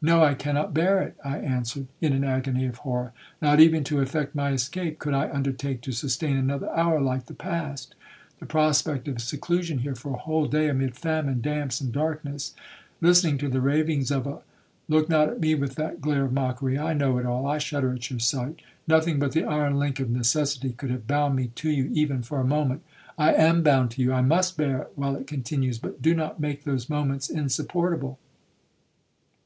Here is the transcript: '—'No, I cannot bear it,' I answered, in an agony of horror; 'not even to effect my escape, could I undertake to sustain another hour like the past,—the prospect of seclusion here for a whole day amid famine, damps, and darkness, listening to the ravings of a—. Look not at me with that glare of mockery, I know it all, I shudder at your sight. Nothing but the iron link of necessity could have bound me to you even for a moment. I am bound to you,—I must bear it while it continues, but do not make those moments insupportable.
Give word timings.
'—'No, 0.00 0.22
I 0.24 0.32
cannot 0.32 0.72
bear 0.72 1.02
it,' 1.02 1.16
I 1.22 1.36
answered, 1.40 1.88
in 2.00 2.14
an 2.14 2.24
agony 2.24 2.64
of 2.64 2.78
horror; 2.78 3.12
'not 3.42 3.60
even 3.60 3.84
to 3.84 4.00
effect 4.00 4.34
my 4.34 4.52
escape, 4.52 4.98
could 4.98 5.12
I 5.12 5.30
undertake 5.30 5.82
to 5.82 5.92
sustain 5.92 6.38
another 6.38 6.74
hour 6.74 7.02
like 7.02 7.26
the 7.26 7.34
past,—the 7.34 8.46
prospect 8.46 9.08
of 9.08 9.20
seclusion 9.20 9.80
here 9.80 9.94
for 9.94 10.14
a 10.14 10.20
whole 10.20 10.46
day 10.46 10.70
amid 10.70 10.96
famine, 10.96 11.42
damps, 11.42 11.82
and 11.82 11.92
darkness, 11.92 12.54
listening 13.02 13.36
to 13.36 13.48
the 13.50 13.60
ravings 13.60 14.10
of 14.10 14.26
a—. 14.26 14.38
Look 14.88 15.10
not 15.10 15.28
at 15.28 15.40
me 15.40 15.54
with 15.54 15.74
that 15.74 16.00
glare 16.00 16.24
of 16.24 16.32
mockery, 16.32 16.78
I 16.78 16.94
know 16.94 17.18
it 17.18 17.26
all, 17.26 17.44
I 17.46 17.58
shudder 17.58 17.92
at 17.92 18.08
your 18.08 18.20
sight. 18.20 18.60
Nothing 18.86 19.18
but 19.18 19.32
the 19.32 19.44
iron 19.44 19.78
link 19.78 20.00
of 20.00 20.08
necessity 20.08 20.72
could 20.72 20.88
have 20.90 21.06
bound 21.06 21.36
me 21.36 21.48
to 21.56 21.68
you 21.70 21.90
even 21.92 22.22
for 22.22 22.40
a 22.40 22.42
moment. 22.44 22.82
I 23.18 23.34
am 23.34 23.62
bound 23.62 23.90
to 23.90 24.02
you,—I 24.04 24.22
must 24.22 24.56
bear 24.56 24.78
it 24.80 24.92
while 24.94 25.14
it 25.14 25.26
continues, 25.26 25.76
but 25.78 26.00
do 26.00 26.14
not 26.14 26.40
make 26.40 26.64
those 26.64 26.88
moments 26.88 27.28
insupportable. 27.28 28.18